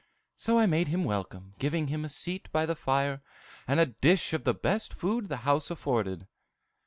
[0.35, 3.21] So I made him welcome, giving him a seat by the fire,
[3.67, 6.25] and a dish of the best food the house afforded.